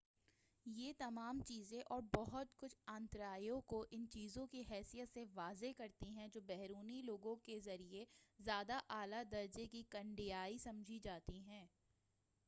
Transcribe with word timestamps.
یہ 0.65 0.93
تمام 0.97 1.41
چیزیں 1.47 1.81
اور 1.87 2.01
بہت 2.13 2.55
کچھ 2.57 2.75
آنترایو 2.87 3.59
کو 3.67 3.83
ان 3.91 4.07
چیزوں 4.09 4.45
کی 4.47 4.63
حیثیت 4.71 5.13
سے 5.13 5.25
واضح 5.33 5.77
کرتی 5.77 6.09
ہیں 6.09 6.27
جو 6.27 6.41
بیرونی 6.47 7.01
لوگوں 7.01 7.35
کے 7.43 7.59
ذریعے 7.59 8.05
زیادہ 8.39 8.79
اعلی 8.89 9.23
درجے 9.31 9.67
کی 9.67 9.83
کناڈیائی 9.89 10.57
سمجھی 10.57 10.99
جاتی 10.99 11.45
ہے 11.47 11.65